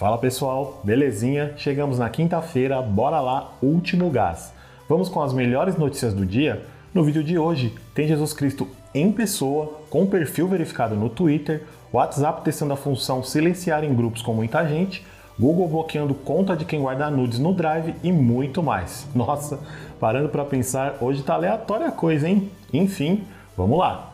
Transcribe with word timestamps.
Fala 0.00 0.16
pessoal, 0.16 0.80
belezinha? 0.82 1.52
Chegamos 1.58 1.98
na 1.98 2.08
quinta-feira, 2.08 2.80
bora 2.80 3.20
lá, 3.20 3.52
último 3.60 4.08
gás. 4.08 4.50
Vamos 4.88 5.10
com 5.10 5.20
as 5.20 5.34
melhores 5.34 5.76
notícias 5.76 6.14
do 6.14 6.24
dia? 6.24 6.64
No 6.94 7.04
vídeo 7.04 7.22
de 7.22 7.36
hoje 7.36 7.74
tem 7.94 8.08
Jesus 8.08 8.32
Cristo 8.32 8.66
em 8.94 9.12
pessoa, 9.12 9.78
com 9.90 10.06
perfil 10.06 10.48
verificado 10.48 10.94
no 10.94 11.10
Twitter, 11.10 11.64
WhatsApp 11.92 12.42
testando 12.42 12.72
a 12.72 12.78
função 12.78 13.22
silenciar 13.22 13.84
em 13.84 13.94
grupos 13.94 14.22
com 14.22 14.32
muita 14.32 14.66
gente, 14.66 15.04
Google 15.38 15.68
bloqueando 15.68 16.14
conta 16.14 16.56
de 16.56 16.64
quem 16.64 16.80
guarda 16.80 17.10
nudes 17.10 17.38
no 17.38 17.52
Drive 17.52 17.94
e 18.02 18.10
muito 18.10 18.62
mais. 18.62 19.06
Nossa, 19.14 19.60
parando 20.00 20.30
para 20.30 20.46
pensar, 20.46 20.96
hoje 21.02 21.22
tá 21.22 21.34
aleatória 21.34 21.88
a 21.88 21.92
coisa, 21.92 22.26
hein? 22.26 22.50
Enfim, 22.72 23.24
vamos 23.54 23.78
lá. 23.78 24.09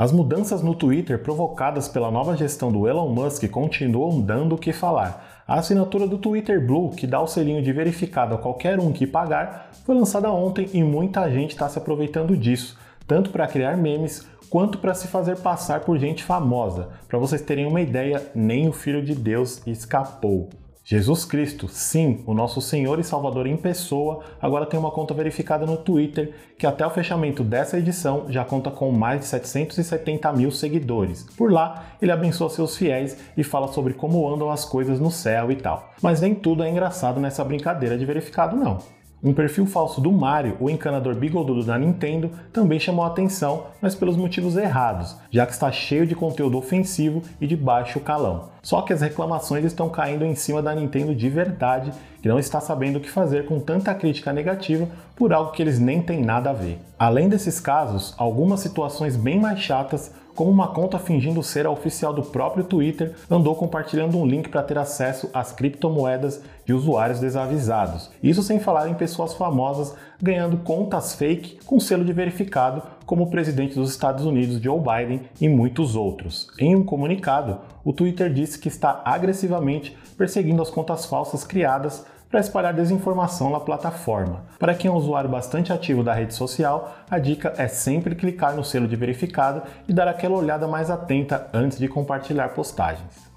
As 0.00 0.12
mudanças 0.12 0.62
no 0.62 0.74
Twitter 0.74 1.18
provocadas 1.18 1.86
pela 1.86 2.10
nova 2.10 2.34
gestão 2.34 2.72
do 2.72 2.88
Elon 2.88 3.10
Musk 3.10 3.46
continuam 3.50 4.18
dando 4.18 4.54
o 4.54 4.58
que 4.58 4.72
falar. 4.72 5.42
A 5.46 5.56
assinatura 5.56 6.06
do 6.06 6.16
Twitter 6.16 6.66
Blue, 6.66 6.88
que 6.88 7.06
dá 7.06 7.20
o 7.20 7.26
selinho 7.26 7.62
de 7.62 7.70
verificado 7.70 8.34
a 8.34 8.38
qualquer 8.38 8.80
um 8.80 8.92
que 8.92 9.06
pagar, 9.06 9.68
foi 9.84 9.94
lançada 9.94 10.32
ontem 10.32 10.70
e 10.72 10.82
muita 10.82 11.30
gente 11.30 11.50
está 11.50 11.68
se 11.68 11.76
aproveitando 11.76 12.34
disso, 12.34 12.78
tanto 13.06 13.28
para 13.28 13.46
criar 13.46 13.76
memes 13.76 14.26
quanto 14.48 14.78
para 14.78 14.94
se 14.94 15.06
fazer 15.06 15.36
passar 15.36 15.80
por 15.80 15.98
gente 15.98 16.24
famosa. 16.24 16.88
Para 17.06 17.18
vocês 17.18 17.42
terem 17.42 17.66
uma 17.66 17.82
ideia, 17.82 18.26
nem 18.34 18.70
o 18.70 18.72
Filho 18.72 19.04
de 19.04 19.14
Deus 19.14 19.60
escapou. 19.66 20.48
Jesus 20.90 21.24
Cristo, 21.24 21.68
sim, 21.68 22.18
o 22.26 22.34
nosso 22.34 22.60
Senhor 22.60 22.98
e 22.98 23.04
Salvador 23.04 23.46
em 23.46 23.56
pessoa, 23.56 24.24
agora 24.42 24.66
tem 24.66 24.80
uma 24.80 24.90
conta 24.90 25.14
verificada 25.14 25.64
no 25.64 25.76
Twitter 25.76 26.34
que 26.58 26.66
até 26.66 26.84
o 26.84 26.90
fechamento 26.90 27.44
dessa 27.44 27.78
edição 27.78 28.24
já 28.28 28.44
conta 28.44 28.72
com 28.72 28.90
mais 28.90 29.20
de 29.20 29.26
770 29.26 30.32
mil 30.32 30.50
seguidores. 30.50 31.28
Por 31.36 31.52
lá, 31.52 31.84
ele 32.02 32.10
abençoa 32.10 32.50
seus 32.50 32.76
fiéis 32.76 33.16
e 33.36 33.44
fala 33.44 33.68
sobre 33.68 33.94
como 33.94 34.28
andam 34.28 34.50
as 34.50 34.64
coisas 34.64 34.98
no 34.98 35.12
céu 35.12 35.52
e 35.52 35.54
tal. 35.54 35.92
Mas 36.02 36.20
nem 36.20 36.34
tudo 36.34 36.64
é 36.64 36.68
engraçado 36.68 37.20
nessa 37.20 37.44
brincadeira 37.44 37.96
de 37.96 38.04
verificado, 38.04 38.56
não. 38.56 38.78
Um 39.22 39.34
perfil 39.34 39.66
falso 39.66 40.00
do 40.00 40.10
Mario, 40.10 40.56
o 40.58 40.70
encanador 40.70 41.14
bigodudo 41.14 41.62
da 41.62 41.78
Nintendo, 41.78 42.30
também 42.50 42.80
chamou 42.80 43.04
a 43.04 43.08
atenção, 43.08 43.66
mas 43.78 43.94
pelos 43.94 44.16
motivos 44.16 44.56
errados, 44.56 45.14
já 45.30 45.44
que 45.44 45.52
está 45.52 45.70
cheio 45.70 46.06
de 46.06 46.14
conteúdo 46.14 46.56
ofensivo 46.56 47.22
e 47.38 47.46
de 47.46 47.54
baixo 47.54 48.00
calão. 48.00 48.48
Só 48.62 48.80
que 48.80 48.94
as 48.94 49.02
reclamações 49.02 49.62
estão 49.66 49.90
caindo 49.90 50.24
em 50.24 50.34
cima 50.34 50.62
da 50.62 50.74
Nintendo 50.74 51.14
de 51.14 51.28
verdade, 51.28 51.92
que 52.22 52.28
não 52.28 52.38
está 52.38 52.62
sabendo 52.62 52.96
o 52.96 53.00
que 53.00 53.10
fazer 53.10 53.44
com 53.44 53.60
tanta 53.60 53.94
crítica 53.94 54.32
negativa 54.32 54.88
por 55.14 55.34
algo 55.34 55.52
que 55.52 55.60
eles 55.60 55.78
nem 55.78 56.00
têm 56.00 56.24
nada 56.24 56.48
a 56.48 56.54
ver. 56.54 56.78
Além 56.98 57.28
desses 57.28 57.60
casos, 57.60 58.14
algumas 58.16 58.60
situações 58.60 59.16
bem 59.16 59.38
mais 59.38 59.60
chatas 59.60 60.14
como 60.40 60.50
uma 60.50 60.68
conta 60.68 60.98
fingindo 60.98 61.42
ser 61.42 61.66
a 61.66 61.70
oficial 61.70 62.14
do 62.14 62.22
próprio 62.22 62.64
Twitter 62.64 63.12
andou 63.30 63.54
compartilhando 63.54 64.16
um 64.16 64.24
link 64.24 64.48
para 64.48 64.62
ter 64.62 64.78
acesso 64.78 65.28
às 65.34 65.52
criptomoedas 65.52 66.42
de 66.64 66.72
usuários 66.72 67.20
desavisados. 67.20 68.10
Isso 68.22 68.42
sem 68.42 68.58
falar 68.58 68.88
em 68.88 68.94
pessoas 68.94 69.34
famosas 69.34 69.94
ganhando 70.18 70.56
contas 70.56 71.14
fake 71.14 71.58
com 71.66 71.78
selo 71.78 72.06
de 72.06 72.14
verificado, 72.14 72.82
como 73.04 73.24
o 73.24 73.30
presidente 73.30 73.74
dos 73.74 73.90
Estados 73.90 74.24
Unidos 74.24 74.62
Joe 74.62 74.80
Biden 74.80 75.20
e 75.38 75.46
muitos 75.46 75.94
outros. 75.94 76.48
Em 76.58 76.74
um 76.74 76.84
comunicado, 76.84 77.58
o 77.84 77.92
Twitter 77.92 78.32
disse 78.32 78.58
que 78.58 78.68
está 78.68 79.02
agressivamente 79.04 79.94
perseguindo 80.16 80.62
as 80.62 80.70
contas 80.70 81.04
falsas 81.04 81.44
criadas 81.44 82.06
para 82.30 82.40
espalhar 82.40 82.72
desinformação 82.72 83.50
na 83.50 83.58
plataforma. 83.58 84.44
Para 84.58 84.74
quem 84.74 84.88
é 84.88 84.92
um 84.92 84.96
usuário 84.96 85.28
bastante 85.28 85.72
ativo 85.72 86.04
da 86.04 86.14
rede 86.14 86.32
social, 86.32 86.96
a 87.10 87.18
dica 87.18 87.52
é 87.58 87.66
sempre 87.66 88.14
clicar 88.14 88.54
no 88.54 88.62
selo 88.62 88.86
de 88.86 88.94
verificado 88.94 89.62
e 89.88 89.92
dar 89.92 90.06
aquela 90.06 90.36
olhada 90.36 90.68
mais 90.68 90.90
atenta 90.90 91.48
antes 91.52 91.78
de 91.78 91.88
compartilhar 91.88 92.50
postagens. 92.50 93.30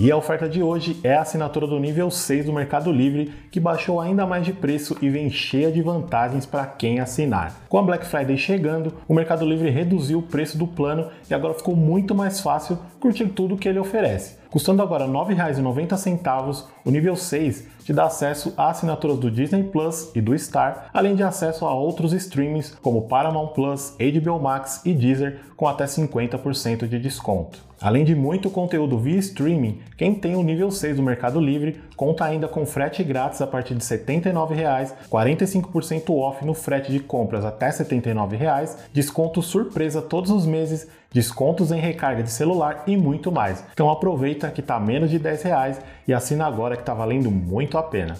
E 0.00 0.12
a 0.12 0.16
oferta 0.16 0.48
de 0.48 0.62
hoje 0.62 1.00
é 1.02 1.16
a 1.16 1.22
assinatura 1.22 1.66
do 1.66 1.76
nível 1.80 2.08
6 2.08 2.46
do 2.46 2.52
Mercado 2.52 2.92
Livre, 2.92 3.32
que 3.50 3.58
baixou 3.58 4.00
ainda 4.00 4.24
mais 4.24 4.46
de 4.46 4.52
preço 4.52 4.96
e 5.02 5.10
vem 5.10 5.28
cheia 5.28 5.72
de 5.72 5.82
vantagens 5.82 6.46
para 6.46 6.64
quem 6.66 7.00
assinar. 7.00 7.52
Com 7.68 7.78
a 7.78 7.82
Black 7.82 8.06
Friday 8.06 8.38
chegando, 8.38 8.94
o 9.08 9.14
Mercado 9.14 9.44
Livre 9.44 9.70
reduziu 9.70 10.20
o 10.20 10.22
preço 10.22 10.56
do 10.56 10.68
plano 10.68 11.08
e 11.28 11.34
agora 11.34 11.52
ficou 11.52 11.74
muito 11.74 12.14
mais 12.14 12.38
fácil 12.38 12.78
curtir 13.00 13.26
tudo 13.26 13.56
que 13.56 13.68
ele 13.68 13.80
oferece. 13.80 14.37
Custando 14.50 14.82
agora 14.82 15.04
R$ 15.04 15.12
9,90, 15.12 16.64
o 16.82 16.90
nível 16.90 17.14
6 17.14 17.66
te 17.84 17.92
dá 17.92 18.06
acesso 18.06 18.54
a 18.56 18.70
assinaturas 18.70 19.18
do 19.18 19.30
Disney 19.30 19.64
Plus 19.64 20.10
e 20.14 20.22
do 20.22 20.36
Star, 20.38 20.88
além 20.94 21.14
de 21.14 21.22
acesso 21.22 21.66
a 21.66 21.74
outros 21.74 22.14
streamings 22.14 22.74
como 22.80 23.08
Paramount 23.08 23.48
Plus, 23.48 23.94
HBO 23.98 24.40
Max 24.40 24.80
e 24.86 24.94
Deezer 24.94 25.40
com 25.54 25.68
até 25.68 25.84
50% 25.84 26.88
de 26.88 26.98
desconto. 26.98 27.67
Além 27.80 28.04
de 28.04 28.12
muito 28.12 28.50
conteúdo 28.50 28.98
via 28.98 29.18
streaming, 29.18 29.80
quem 29.96 30.12
tem 30.12 30.34
o 30.34 30.42
nível 30.42 30.68
6 30.68 30.96
do 30.96 31.02
Mercado 31.02 31.40
Livre 31.40 31.80
conta 31.96 32.24
ainda 32.24 32.48
com 32.48 32.66
frete 32.66 33.04
grátis 33.04 33.40
a 33.40 33.46
partir 33.46 33.76
de 33.76 33.88
R$ 33.88 33.98
79,00, 33.98 34.92
45% 35.08 36.10
off 36.10 36.44
no 36.44 36.54
frete 36.54 36.90
de 36.90 36.98
compras 36.98 37.44
até 37.44 37.66
R$ 37.66 37.72
79,00, 37.72 38.76
desconto 38.92 39.40
surpresa 39.40 40.02
todos 40.02 40.32
os 40.32 40.44
meses, 40.44 40.88
descontos 41.12 41.70
em 41.70 41.78
recarga 41.78 42.24
de 42.24 42.32
celular 42.32 42.82
e 42.84 42.96
muito 42.96 43.30
mais. 43.30 43.64
Então 43.72 43.88
aproveita 43.88 44.50
que 44.50 44.60
está 44.60 44.80
menos 44.80 45.08
de 45.08 45.18
R$ 45.18 45.22
10 45.22 45.80
e 46.08 46.12
assina 46.12 46.46
agora 46.46 46.74
que 46.74 46.82
está 46.82 46.94
valendo 46.94 47.30
muito 47.30 47.78
a 47.78 47.82
pena. 47.82 48.16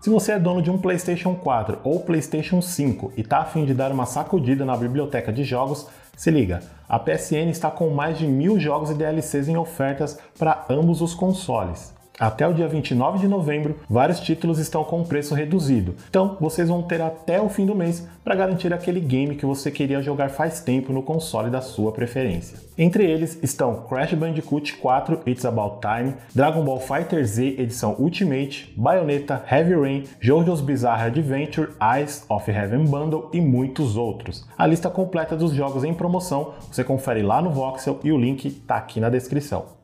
Se 0.00 0.10
você 0.10 0.32
é 0.32 0.38
dono 0.38 0.60
de 0.60 0.70
um 0.70 0.76
PlayStation 0.76 1.34
4 1.34 1.78
ou 1.82 2.00
PlayStation 2.00 2.60
5 2.60 3.12
e 3.16 3.22
está 3.22 3.38
afim 3.38 3.64
de 3.64 3.72
dar 3.72 3.90
uma 3.90 4.04
sacudida 4.04 4.62
na 4.62 4.76
biblioteca 4.76 5.32
de 5.32 5.44
jogos, 5.44 5.88
se 6.16 6.30
liga, 6.30 6.62
a 6.88 6.98
PSN 6.98 7.50
está 7.50 7.70
com 7.70 7.90
mais 7.90 8.18
de 8.18 8.26
mil 8.26 8.58
jogos 8.60 8.90
e 8.90 8.94
DLCs 8.94 9.48
em 9.48 9.56
ofertas 9.56 10.18
para 10.38 10.64
ambos 10.68 11.00
os 11.00 11.14
consoles. 11.14 11.94
Até 12.18 12.46
o 12.46 12.54
dia 12.54 12.68
29 12.68 13.18
de 13.18 13.26
novembro, 13.26 13.80
vários 13.90 14.20
títulos 14.20 14.60
estão 14.60 14.84
com 14.84 15.02
preço 15.02 15.34
reduzido. 15.34 15.96
Então, 16.08 16.36
vocês 16.40 16.68
vão 16.68 16.80
ter 16.80 17.02
até 17.02 17.40
o 17.40 17.48
fim 17.48 17.66
do 17.66 17.74
mês 17.74 18.06
para 18.22 18.36
garantir 18.36 18.72
aquele 18.72 19.00
game 19.00 19.34
que 19.34 19.44
você 19.44 19.68
queria 19.68 20.00
jogar 20.00 20.30
faz 20.30 20.60
tempo 20.60 20.92
no 20.92 21.02
console 21.02 21.50
da 21.50 21.60
sua 21.60 21.90
preferência. 21.90 22.56
Entre 22.78 23.04
eles 23.04 23.38
estão 23.42 23.82
Crash 23.88 24.14
Bandicoot 24.14 24.76
4 24.76 25.22
It's 25.26 25.44
About 25.44 25.80
Time, 25.80 26.14
Dragon 26.32 26.64
Ball 26.64 26.78
Fighter 26.78 27.24
Z 27.26 27.56
edição 27.58 27.96
Ultimate, 27.98 28.72
Bayonetta, 28.76 29.44
Heavy 29.50 29.74
Rain, 29.74 30.04
JoJo's 30.20 30.60
Bizarre 30.60 31.08
Adventure, 31.08 31.72
Eyes 31.82 32.24
of 32.28 32.48
Heaven 32.48 32.84
Bundle 32.84 33.28
e 33.32 33.40
muitos 33.40 33.96
outros. 33.96 34.46
A 34.56 34.66
lista 34.68 34.88
completa 34.88 35.36
dos 35.36 35.52
jogos 35.52 35.82
em 35.82 35.92
promoção 35.92 36.54
você 36.70 36.84
confere 36.84 37.22
lá 37.22 37.42
no 37.42 37.50
Voxel 37.50 37.98
e 38.04 38.12
o 38.12 38.18
link 38.18 38.46
está 38.46 38.76
aqui 38.76 39.00
na 39.00 39.08
descrição. 39.08 39.83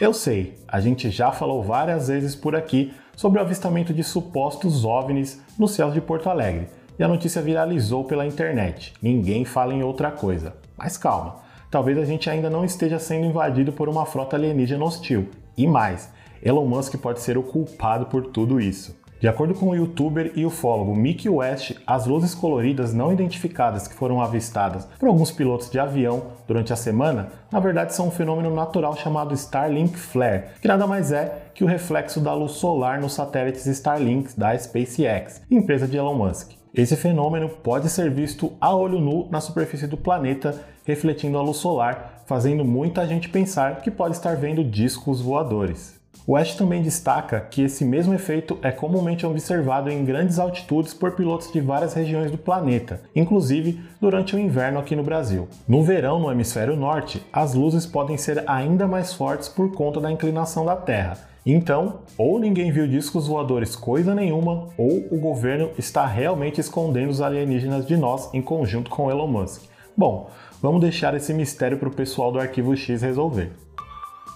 Eu 0.00 0.12
sei, 0.12 0.58
a 0.66 0.80
gente 0.80 1.08
já 1.08 1.30
falou 1.30 1.62
várias 1.62 2.08
vezes 2.08 2.34
por 2.34 2.56
aqui 2.56 2.92
sobre 3.14 3.38
o 3.38 3.42
avistamento 3.42 3.94
de 3.94 4.02
supostos 4.02 4.84
OVNIs 4.84 5.40
nos 5.56 5.70
céus 5.70 5.94
de 5.94 6.00
Porto 6.00 6.28
Alegre 6.28 6.68
e 6.98 7.04
a 7.04 7.06
notícia 7.06 7.40
viralizou 7.40 8.02
pela 8.02 8.26
internet. 8.26 8.92
Ninguém 9.00 9.44
fala 9.44 9.72
em 9.72 9.84
outra 9.84 10.10
coisa. 10.10 10.56
Mas 10.76 10.96
calma, 10.96 11.36
talvez 11.70 11.96
a 11.96 12.04
gente 12.04 12.28
ainda 12.28 12.50
não 12.50 12.64
esteja 12.64 12.98
sendo 12.98 13.26
invadido 13.26 13.72
por 13.72 13.88
uma 13.88 14.04
frota 14.04 14.34
alienígena 14.34 14.84
hostil. 14.84 15.28
E 15.56 15.64
mais, 15.64 16.10
Elon 16.42 16.66
Musk 16.66 16.96
pode 16.96 17.20
ser 17.20 17.38
o 17.38 17.42
culpado 17.44 18.06
por 18.06 18.26
tudo 18.26 18.60
isso. 18.60 18.96
De 19.20 19.28
acordo 19.28 19.54
com 19.54 19.70
o 19.70 19.74
youtuber 19.74 20.32
e 20.34 20.44
ufólogo 20.44 20.94
Mickey 20.94 21.28
West, 21.28 21.76
as 21.86 22.06
luzes 22.06 22.34
coloridas 22.34 22.92
não 22.92 23.12
identificadas 23.12 23.88
que 23.88 23.94
foram 23.94 24.20
avistadas 24.20 24.86
por 24.98 25.08
alguns 25.08 25.30
pilotos 25.30 25.70
de 25.70 25.78
avião 25.78 26.24
durante 26.46 26.72
a 26.72 26.76
semana, 26.76 27.28
na 27.50 27.60
verdade 27.60 27.94
são 27.94 28.08
um 28.08 28.10
fenômeno 28.10 28.54
natural 28.54 28.94
chamado 28.96 29.32
Starlink 29.32 29.96
Flare, 29.96 30.44
que 30.60 30.68
nada 30.68 30.86
mais 30.86 31.10
é 31.10 31.50
que 31.54 31.64
o 31.64 31.66
reflexo 31.66 32.20
da 32.20 32.34
luz 32.34 32.52
solar 32.52 33.00
nos 33.00 33.14
satélites 33.14 33.66
Starlink 33.66 34.38
da 34.38 34.58
SpaceX, 34.58 35.40
empresa 35.50 35.88
de 35.88 35.96
Elon 35.96 36.14
Musk. 36.14 36.52
Esse 36.74 36.96
fenômeno 36.96 37.48
pode 37.48 37.88
ser 37.88 38.10
visto 38.10 38.52
a 38.60 38.74
olho 38.74 39.00
nu 39.00 39.28
na 39.30 39.40
superfície 39.40 39.86
do 39.86 39.96
planeta, 39.96 40.60
refletindo 40.84 41.38
a 41.38 41.42
luz 41.42 41.58
solar, 41.58 42.24
fazendo 42.26 42.64
muita 42.64 43.06
gente 43.06 43.28
pensar 43.28 43.80
que 43.80 43.92
pode 43.92 44.16
estar 44.16 44.36
vendo 44.36 44.64
discos 44.64 45.20
voadores. 45.20 46.03
West 46.26 46.56
também 46.56 46.80
destaca 46.80 47.38
que 47.38 47.62
esse 47.62 47.84
mesmo 47.84 48.14
efeito 48.14 48.58
é 48.62 48.70
comumente 48.70 49.26
observado 49.26 49.90
em 49.90 50.04
grandes 50.06 50.38
altitudes 50.38 50.94
por 50.94 51.12
pilotos 51.12 51.52
de 51.52 51.60
várias 51.60 51.92
regiões 51.92 52.30
do 52.30 52.38
planeta, 52.38 53.02
inclusive 53.14 53.78
durante 54.00 54.34
o 54.34 54.38
inverno 54.38 54.78
aqui 54.78 54.96
no 54.96 55.02
Brasil. 55.02 55.46
No 55.68 55.82
verão, 55.82 56.18
no 56.18 56.32
hemisfério 56.32 56.76
norte, 56.76 57.22
as 57.30 57.52
luzes 57.52 57.84
podem 57.84 58.16
ser 58.16 58.42
ainda 58.46 58.88
mais 58.88 59.12
fortes 59.12 59.50
por 59.50 59.72
conta 59.72 60.00
da 60.00 60.10
inclinação 60.10 60.64
da 60.64 60.74
Terra. 60.74 61.18
Então, 61.44 62.00
ou 62.16 62.40
ninguém 62.40 62.72
viu 62.72 62.88
discos 62.88 63.26
voadores 63.26 63.76
coisa 63.76 64.14
nenhuma, 64.14 64.68
ou 64.78 65.06
o 65.10 65.20
governo 65.20 65.72
está 65.76 66.06
realmente 66.06 66.58
escondendo 66.58 67.10
os 67.10 67.20
alienígenas 67.20 67.86
de 67.86 67.98
nós 67.98 68.32
em 68.32 68.40
conjunto 68.40 68.90
com 68.90 69.10
Elon 69.10 69.26
Musk. 69.26 69.64
Bom, 69.94 70.30
vamos 70.62 70.80
deixar 70.80 71.14
esse 71.14 71.34
mistério 71.34 71.76
para 71.76 71.88
o 71.88 71.94
pessoal 71.94 72.32
do 72.32 72.38
Arquivo 72.38 72.74
X 72.74 73.02
resolver. 73.02 73.52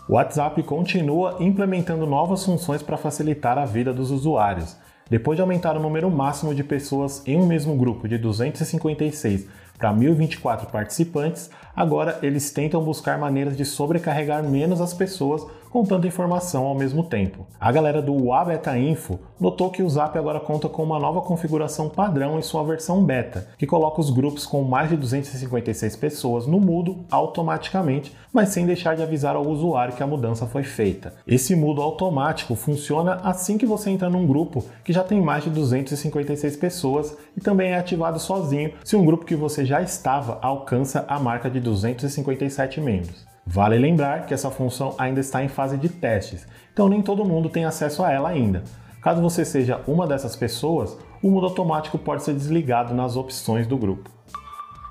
O 0.08 0.14
WhatsApp 0.14 0.62
continua 0.62 1.36
implementando 1.38 2.06
novas 2.06 2.42
funções 2.42 2.82
para 2.82 2.96
facilitar 2.96 3.58
a 3.58 3.66
vida 3.66 3.92
dos 3.92 4.10
usuários. 4.10 4.74
Depois 5.10 5.36
de 5.36 5.42
aumentar 5.42 5.76
o 5.76 5.80
número 5.80 6.10
máximo 6.10 6.54
de 6.54 6.64
pessoas 6.64 7.22
em 7.26 7.36
um 7.36 7.46
mesmo 7.46 7.76
grupo 7.76 8.08
de 8.08 8.16
256 8.16 9.46
para 9.78 9.92
1024 9.92 10.68
participantes, 10.70 11.48
agora 11.74 12.18
eles 12.22 12.50
tentam 12.50 12.82
buscar 12.82 13.16
maneiras 13.16 13.56
de 13.56 13.64
sobrecarregar 13.64 14.42
menos 14.42 14.80
as 14.80 14.92
pessoas 14.92 15.46
com 15.70 15.84
tanta 15.84 16.06
informação 16.06 16.64
ao 16.64 16.74
mesmo 16.74 17.02
tempo. 17.02 17.46
A 17.60 17.70
galera 17.70 18.00
do 18.00 18.26
Wabeta 18.26 18.76
Info 18.78 19.18
notou 19.38 19.70
que 19.70 19.82
o 19.82 19.88
Zap 19.88 20.16
agora 20.18 20.40
conta 20.40 20.68
com 20.68 20.82
uma 20.82 20.98
nova 20.98 21.20
configuração 21.20 21.88
padrão 21.88 22.38
em 22.38 22.42
sua 22.42 22.64
versão 22.64 23.04
beta, 23.04 23.48
que 23.56 23.66
coloca 23.66 24.00
os 24.00 24.10
grupos 24.10 24.46
com 24.46 24.62
mais 24.62 24.88
de 24.88 24.96
256 24.96 25.96
pessoas 25.96 26.46
no 26.46 26.58
mudo 26.58 27.04
automaticamente, 27.10 28.16
mas 28.32 28.48
sem 28.50 28.66
deixar 28.66 28.96
de 28.96 29.02
avisar 29.02 29.36
ao 29.36 29.46
usuário 29.46 29.94
que 29.94 30.02
a 30.02 30.06
mudança 30.06 30.46
foi 30.46 30.62
feita. 30.62 31.14
Esse 31.26 31.54
mudo 31.54 31.82
automático 31.82 32.54
funciona 32.54 33.20
assim 33.22 33.58
que 33.58 33.66
você 33.66 33.90
entra 33.90 34.10
num 34.10 34.26
grupo 34.26 34.64
que 34.84 34.92
já 34.92 35.04
tem 35.04 35.20
mais 35.20 35.44
de 35.44 35.50
256 35.50 36.56
pessoas 36.56 37.16
e 37.36 37.40
também 37.40 37.70
é 37.70 37.78
ativado 37.78 38.18
sozinho 38.18 38.72
se 38.84 38.96
um 38.96 39.04
grupo 39.04 39.24
que 39.24 39.36
você 39.36 39.64
já 39.68 39.82
estava 39.82 40.38
alcança 40.40 41.04
a 41.06 41.18
marca 41.18 41.50
de 41.50 41.60
257 41.60 42.80
membros. 42.80 43.26
Vale 43.46 43.78
lembrar 43.78 44.24
que 44.24 44.32
essa 44.32 44.50
função 44.50 44.94
ainda 44.98 45.20
está 45.20 45.44
em 45.44 45.48
fase 45.48 45.76
de 45.76 45.90
testes, 45.90 46.46
então 46.72 46.88
nem 46.88 47.02
todo 47.02 47.24
mundo 47.24 47.50
tem 47.50 47.66
acesso 47.66 48.02
a 48.02 48.10
ela 48.10 48.30
ainda. 48.30 48.64
Caso 49.02 49.20
você 49.20 49.44
seja 49.44 49.82
uma 49.86 50.06
dessas 50.06 50.34
pessoas, 50.34 50.96
o 51.22 51.30
mudo 51.30 51.46
automático 51.46 51.98
pode 51.98 52.22
ser 52.22 52.32
desligado 52.32 52.94
nas 52.94 53.14
opções 53.14 53.66
do 53.66 53.76
grupo. 53.76 54.10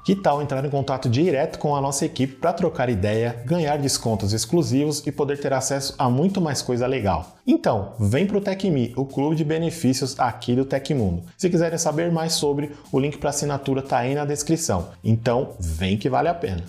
Que 0.07 0.15
tal 0.15 0.41
entrar 0.41 0.63
em 0.63 0.69
contato 0.69 1.09
direto 1.09 1.59
com 1.59 1.75
a 1.75 1.81
nossa 1.81 2.05
equipe 2.05 2.35
para 2.35 2.53
trocar 2.53 2.87
ideia, 2.87 3.43
ganhar 3.45 3.77
descontos 3.77 4.31
exclusivos 4.31 5.05
e 5.05 5.11
poder 5.11 5.37
ter 5.37 5.51
acesso 5.51 5.93
a 5.99 6.09
muito 6.09 6.39
mais 6.39 6.61
coisa 6.61 6.87
legal? 6.87 7.35
Então, 7.45 7.91
vem 7.99 8.25
para 8.25 8.37
o 8.37 8.39
TecMe, 8.39 8.93
o 8.95 9.03
clube 9.03 9.35
de 9.35 9.43
benefícios 9.43 10.17
aqui 10.17 10.55
do 10.55 10.63
Tecmundo. 10.63 11.23
Se 11.37 11.49
quiserem 11.49 11.77
saber 11.77 12.09
mais 12.09 12.31
sobre, 12.31 12.71
o 12.89 12.97
link 12.97 13.17
para 13.17 13.31
assinatura 13.31 13.81
está 13.81 13.97
aí 13.97 14.15
na 14.15 14.23
descrição. 14.23 14.91
Então, 15.03 15.49
vem 15.59 15.97
que 15.97 16.09
vale 16.09 16.29
a 16.29 16.33
pena. 16.33 16.63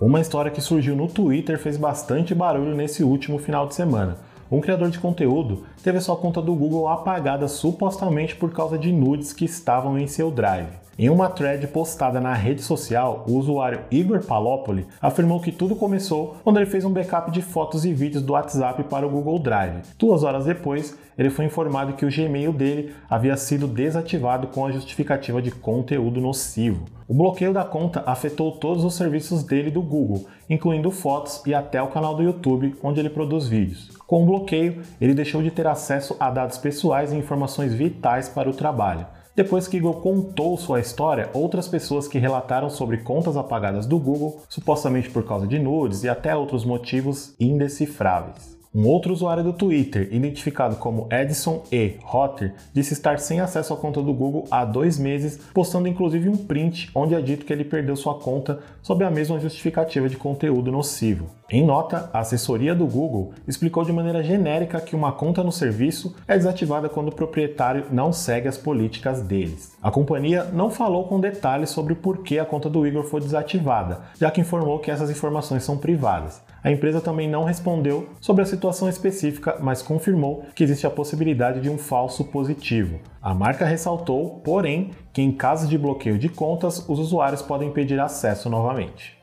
Uma 0.00 0.20
história 0.20 0.52
que 0.52 0.60
surgiu 0.60 0.94
no 0.94 1.08
Twitter 1.08 1.58
fez 1.58 1.76
bastante 1.76 2.32
barulho 2.32 2.76
nesse 2.76 3.02
último 3.02 3.40
final 3.40 3.66
de 3.66 3.74
semana. 3.74 4.18
Um 4.48 4.60
criador 4.60 4.88
de 4.88 5.00
conteúdo 5.00 5.64
teve 5.82 6.00
sua 6.00 6.16
conta 6.16 6.40
do 6.40 6.54
Google 6.54 6.86
apagada 6.86 7.48
supostamente 7.48 8.36
por 8.36 8.52
causa 8.52 8.78
de 8.78 8.92
nudes 8.92 9.32
que 9.32 9.46
estavam 9.46 9.98
em 9.98 10.06
seu 10.06 10.30
drive. 10.30 10.80
Em 10.98 11.08
uma 11.08 11.30
thread 11.30 11.66
postada 11.68 12.20
na 12.20 12.34
rede 12.34 12.60
social, 12.60 13.24
o 13.26 13.32
usuário 13.38 13.80
Igor 13.90 14.22
Palopoli 14.26 14.86
afirmou 15.00 15.40
que 15.40 15.50
tudo 15.50 15.74
começou 15.74 16.36
quando 16.44 16.58
ele 16.58 16.66
fez 16.66 16.84
um 16.84 16.92
backup 16.92 17.30
de 17.30 17.40
fotos 17.40 17.86
e 17.86 17.94
vídeos 17.94 18.22
do 18.22 18.34
WhatsApp 18.34 18.84
para 18.84 19.06
o 19.06 19.10
Google 19.10 19.38
Drive. 19.38 19.80
Duas 19.98 20.22
horas 20.22 20.44
depois, 20.44 20.94
ele 21.16 21.30
foi 21.30 21.46
informado 21.46 21.94
que 21.94 22.04
o 22.04 22.10
Gmail 22.10 22.52
dele 22.52 22.94
havia 23.08 23.38
sido 23.38 23.66
desativado 23.66 24.48
com 24.48 24.66
a 24.66 24.70
justificativa 24.70 25.40
de 25.40 25.50
conteúdo 25.50 26.20
nocivo. 26.20 26.84
O 27.08 27.14
bloqueio 27.14 27.54
da 27.54 27.64
conta 27.64 28.02
afetou 28.04 28.52
todos 28.52 28.84
os 28.84 28.94
serviços 28.94 29.42
dele 29.42 29.70
do 29.70 29.80
Google, 29.80 30.26
incluindo 30.48 30.90
fotos 30.90 31.42
e 31.46 31.54
até 31.54 31.82
o 31.82 31.88
canal 31.88 32.14
do 32.14 32.22
YouTube, 32.22 32.76
onde 32.82 33.00
ele 33.00 33.10
produz 33.10 33.48
vídeos. 33.48 33.90
Com 34.06 34.22
o 34.22 34.26
bloqueio, 34.26 34.82
ele 35.00 35.14
deixou 35.14 35.42
de 35.42 35.50
ter 35.50 35.66
acesso 35.66 36.14
a 36.20 36.30
dados 36.30 36.58
pessoais 36.58 37.12
e 37.12 37.16
informações 37.16 37.72
vitais 37.72 38.28
para 38.28 38.48
o 38.48 38.54
trabalho. 38.54 39.06
Depois 39.34 39.66
que 39.66 39.80
Google 39.80 39.94
contou 40.02 40.58
sua 40.58 40.78
história, 40.78 41.30
outras 41.32 41.66
pessoas 41.66 42.06
que 42.06 42.18
relataram 42.18 42.68
sobre 42.68 42.98
contas 42.98 43.34
apagadas 43.34 43.86
do 43.86 43.98
Google, 43.98 44.42
supostamente 44.46 45.08
por 45.08 45.24
causa 45.24 45.46
de 45.46 45.58
nudes 45.58 46.04
e 46.04 46.08
até 46.08 46.36
outros 46.36 46.66
motivos 46.66 47.34
indecifráveis. 47.40 48.61
Um 48.74 48.86
outro 48.86 49.12
usuário 49.12 49.44
do 49.44 49.52
Twitter, 49.52 50.08
identificado 50.10 50.76
como 50.76 51.06
Edson 51.12 51.62
E. 51.70 51.96
Rotter, 52.02 52.54
disse 52.72 52.94
estar 52.94 53.18
sem 53.18 53.38
acesso 53.38 53.74
à 53.74 53.76
conta 53.76 54.00
do 54.00 54.14
Google 54.14 54.46
há 54.50 54.64
dois 54.64 54.98
meses, 54.98 55.38
postando 55.52 55.88
inclusive 55.88 56.26
um 56.30 56.38
print 56.38 56.90
onde 56.94 57.14
é 57.14 57.20
dito 57.20 57.44
que 57.44 57.52
ele 57.52 57.64
perdeu 57.64 57.94
sua 57.96 58.14
conta 58.14 58.60
sob 58.80 59.04
a 59.04 59.10
mesma 59.10 59.38
justificativa 59.38 60.08
de 60.08 60.16
conteúdo 60.16 60.72
nocivo. 60.72 61.26
Em 61.50 61.62
nota, 61.62 62.08
a 62.14 62.20
assessoria 62.20 62.74
do 62.74 62.86
Google 62.86 63.34
explicou 63.46 63.84
de 63.84 63.92
maneira 63.92 64.22
genérica 64.22 64.80
que 64.80 64.96
uma 64.96 65.12
conta 65.12 65.44
no 65.44 65.52
serviço 65.52 66.16
é 66.26 66.38
desativada 66.38 66.88
quando 66.88 67.08
o 67.08 67.14
proprietário 67.14 67.88
não 67.92 68.10
segue 68.10 68.48
as 68.48 68.56
políticas 68.56 69.20
deles. 69.20 69.76
A 69.82 69.90
companhia 69.90 70.44
não 70.44 70.70
falou 70.70 71.04
com 71.04 71.20
detalhes 71.20 71.68
sobre 71.68 71.94
por 71.94 72.22
que 72.22 72.38
a 72.38 72.46
conta 72.46 72.70
do 72.70 72.86
Igor 72.86 73.04
foi 73.04 73.20
desativada, 73.20 74.00
já 74.18 74.30
que 74.30 74.40
informou 74.40 74.78
que 74.78 74.90
essas 74.90 75.10
informações 75.10 75.62
são 75.62 75.76
privadas. 75.76 76.40
A 76.64 76.70
empresa 76.70 77.00
também 77.00 77.28
não 77.28 77.42
respondeu 77.42 78.08
sobre 78.20 78.42
a 78.42 78.46
situação 78.46 78.88
específica, 78.88 79.56
mas 79.60 79.82
confirmou 79.82 80.44
que 80.54 80.62
existe 80.62 80.86
a 80.86 80.90
possibilidade 80.90 81.60
de 81.60 81.68
um 81.68 81.76
falso 81.76 82.24
positivo. 82.24 83.00
A 83.20 83.34
marca 83.34 83.64
ressaltou, 83.64 84.40
porém, 84.44 84.92
que 85.12 85.20
em 85.20 85.32
caso 85.32 85.66
de 85.66 85.76
bloqueio 85.76 86.18
de 86.18 86.28
contas, 86.28 86.88
os 86.88 87.00
usuários 87.00 87.42
podem 87.42 87.72
pedir 87.72 87.98
acesso 87.98 88.48
novamente. 88.48 89.18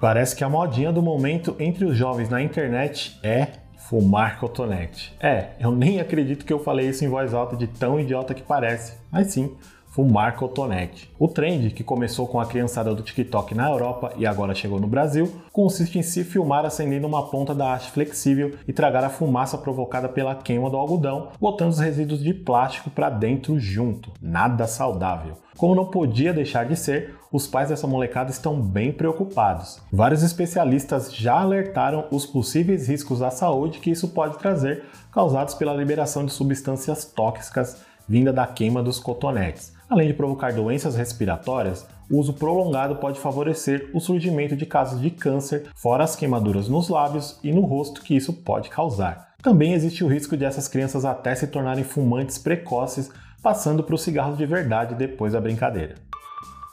Parece 0.00 0.36
que 0.36 0.44
a 0.44 0.48
modinha 0.48 0.92
do 0.92 1.02
momento 1.02 1.56
entre 1.58 1.84
os 1.84 1.96
jovens 1.96 2.28
na 2.28 2.40
internet 2.40 3.18
é 3.22 3.48
fumar 3.76 4.38
cotonete. 4.38 5.12
É, 5.18 5.48
eu 5.58 5.72
nem 5.72 5.98
acredito 5.98 6.44
que 6.44 6.52
eu 6.52 6.60
falei 6.60 6.88
isso 6.88 7.04
em 7.04 7.08
voz 7.08 7.34
alta 7.34 7.56
de 7.56 7.66
tão 7.66 7.98
idiota 7.98 8.32
que 8.32 8.42
parece, 8.42 8.96
mas 9.10 9.26
sim, 9.26 9.56
fumar 9.90 10.36
cotonete. 10.36 11.10
O 11.18 11.28
trend, 11.28 11.70
que 11.70 11.84
começou 11.84 12.26
com 12.26 12.40
a 12.40 12.46
criançada 12.46 12.94
do 12.94 13.02
TikTok 13.02 13.54
na 13.54 13.68
Europa 13.68 14.12
e 14.16 14.26
agora 14.26 14.54
chegou 14.54 14.80
no 14.80 14.86
Brasil, 14.86 15.30
consiste 15.52 15.98
em 15.98 16.02
se 16.02 16.24
filmar 16.24 16.64
acendendo 16.64 17.06
uma 17.06 17.28
ponta 17.28 17.54
da 17.54 17.74
haste 17.74 17.90
flexível 17.90 18.54
e 18.66 18.72
tragar 18.72 19.04
a 19.04 19.10
fumaça 19.10 19.58
provocada 19.58 20.08
pela 20.08 20.34
queima 20.34 20.70
do 20.70 20.76
algodão, 20.76 21.28
botando 21.40 21.70
os 21.70 21.80
resíduos 21.80 22.22
de 22.22 22.32
plástico 22.32 22.88
para 22.88 23.10
dentro 23.10 23.58
junto. 23.58 24.12
Nada 24.22 24.66
saudável. 24.66 25.36
Como 25.56 25.74
não 25.74 25.86
podia 25.86 26.32
deixar 26.32 26.64
de 26.64 26.76
ser, 26.76 27.16
os 27.32 27.46
pais 27.46 27.68
dessa 27.68 27.86
molecada 27.86 28.30
estão 28.30 28.60
bem 28.60 28.92
preocupados. 28.92 29.82
Vários 29.92 30.22
especialistas 30.22 31.12
já 31.12 31.40
alertaram 31.40 32.06
os 32.10 32.24
possíveis 32.24 32.88
riscos 32.88 33.20
à 33.20 33.30
saúde 33.30 33.80
que 33.80 33.90
isso 33.90 34.08
pode 34.08 34.38
trazer, 34.38 34.84
causados 35.12 35.54
pela 35.54 35.74
liberação 35.74 36.24
de 36.24 36.32
substâncias 36.32 37.04
tóxicas 37.04 37.90
vinda 38.10 38.32
da 38.32 38.44
queima 38.44 38.82
dos 38.82 38.98
cotonetes. 38.98 39.72
Além 39.90 40.06
de 40.06 40.14
provocar 40.14 40.52
doenças 40.52 40.94
respiratórias, 40.94 41.84
o 42.08 42.16
uso 42.16 42.32
prolongado 42.32 42.94
pode 42.94 43.18
favorecer 43.18 43.90
o 43.92 43.98
surgimento 43.98 44.54
de 44.54 44.64
casos 44.64 45.00
de 45.00 45.10
câncer, 45.10 45.66
fora 45.74 46.04
as 46.04 46.14
queimaduras 46.14 46.68
nos 46.68 46.88
lábios 46.88 47.40
e 47.42 47.50
no 47.50 47.62
rosto 47.62 48.00
que 48.00 48.14
isso 48.14 48.32
pode 48.32 48.70
causar. 48.70 49.34
Também 49.42 49.72
existe 49.72 50.04
o 50.04 50.06
risco 50.06 50.36
de 50.36 50.44
essas 50.44 50.68
crianças 50.68 51.04
até 51.04 51.34
se 51.34 51.48
tornarem 51.48 51.82
fumantes 51.82 52.38
precoces, 52.38 53.10
passando 53.42 53.82
para 53.82 53.96
o 53.96 53.98
cigarro 53.98 54.36
de 54.36 54.46
verdade 54.46 54.94
depois 54.94 55.32
da 55.32 55.40
brincadeira. 55.40 55.96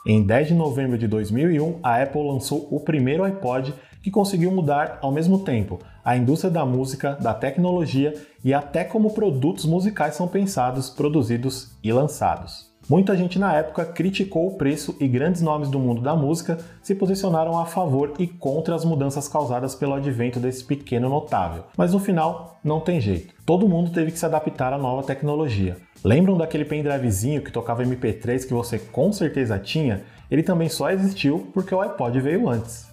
Em 0.06 0.22
10 0.24 0.48
de 0.48 0.54
novembro 0.54 0.96
de 0.96 1.08
2001, 1.08 1.80
a 1.82 2.00
Apple 2.00 2.22
lançou 2.22 2.68
o 2.70 2.78
primeiro 2.78 3.24
iPod 3.24 3.74
que 4.00 4.12
conseguiu 4.12 4.52
mudar 4.52 4.96
ao 5.02 5.10
mesmo 5.10 5.40
tempo 5.40 5.80
a 6.04 6.16
indústria 6.16 6.52
da 6.52 6.64
música, 6.64 7.14
da 7.20 7.34
tecnologia 7.34 8.14
e 8.44 8.54
até 8.54 8.84
como 8.84 9.12
produtos 9.12 9.64
musicais 9.64 10.14
são 10.14 10.28
pensados, 10.28 10.88
produzidos 10.88 11.72
e 11.82 11.92
lançados. 11.92 12.68
Muita 12.88 13.14
gente 13.14 13.38
na 13.38 13.52
época 13.52 13.84
criticou 13.84 14.46
o 14.46 14.56
preço 14.56 14.96
e 14.98 15.06
grandes 15.06 15.42
nomes 15.42 15.68
do 15.68 15.78
mundo 15.78 16.00
da 16.00 16.16
música 16.16 16.56
se 16.82 16.94
posicionaram 16.94 17.58
a 17.58 17.66
favor 17.66 18.14
e 18.18 18.26
contra 18.26 18.74
as 18.74 18.82
mudanças 18.82 19.28
causadas 19.28 19.74
pelo 19.74 19.92
advento 19.92 20.40
desse 20.40 20.64
pequeno 20.64 21.06
notável. 21.06 21.64
Mas 21.76 21.92
no 21.92 21.98
final, 21.98 22.58
não 22.64 22.80
tem 22.80 22.98
jeito. 22.98 23.34
Todo 23.44 23.68
mundo 23.68 23.92
teve 23.92 24.10
que 24.10 24.18
se 24.18 24.24
adaptar 24.24 24.72
à 24.72 24.78
nova 24.78 25.02
tecnologia. 25.02 25.76
Lembram 26.02 26.38
daquele 26.38 26.64
pendrivezinho 26.64 27.42
que 27.42 27.52
tocava 27.52 27.84
MP3 27.84 28.46
que 28.46 28.54
você 28.54 28.78
com 28.78 29.12
certeza 29.12 29.58
tinha? 29.58 30.04
Ele 30.30 30.42
também 30.42 30.70
só 30.70 30.90
existiu 30.90 31.46
porque 31.52 31.74
o 31.74 31.82
iPod 31.82 32.18
veio 32.22 32.48
antes. 32.48 32.88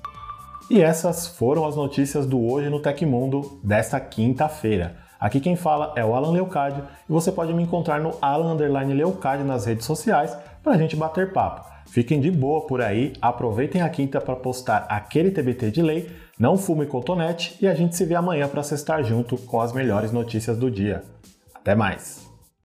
E 0.70 0.82
essas 0.82 1.26
foram 1.26 1.66
as 1.66 1.78
notícias 1.78 2.26
do 2.26 2.44
Hoje 2.46 2.70
no 2.70 2.82
Tecmundo 2.82 3.60
desta 3.64 3.98
quinta-feira. 4.00 5.05
Aqui 5.20 5.40
quem 5.40 5.56
fala 5.56 5.94
é 5.96 6.04
o 6.04 6.14
Alan 6.14 6.32
Leocádio 6.32 6.84
e 7.10 7.12
você 7.12 7.32
pode 7.32 7.54
me 7.54 7.64
encontrar 7.64 8.00
no 8.00 8.18
Alan 8.22 8.56
Leocádio 8.56 9.46
nas 9.46 9.66
redes 9.66 9.86
sociais 9.86 10.38
para 10.64 10.74
a 10.74 10.78
gente 10.78 10.96
bater 10.96 11.32
papo. 11.32 11.76
Fiquem 11.88 12.20
de 12.20 12.32
boa 12.32 12.66
por 12.66 12.82
aí, 12.82 13.14
aproveitem 13.22 13.82
a 13.82 13.90
quinta 13.90 14.20
para 14.20 14.36
postar 14.36 14.86
aquele 14.90 15.32
TBT 15.32 15.72
de 15.72 15.82
lei, 15.82 16.12
não 16.38 16.58
fume 16.58 16.86
cotonete 16.86 17.56
e 17.62 17.68
a 17.68 17.76
gente 17.76 17.96
se 17.96 18.06
vê 18.06 18.16
amanhã 18.16 18.48
para 18.48 18.64
cestar 18.64 19.04
junto 19.04 19.38
com 19.38 19.62
as 19.62 19.72
melhores 19.72 20.12
notícias 20.12 20.58
do 20.58 20.70
dia. 20.70 21.04
Até 21.54 21.76
mais! 21.76 22.25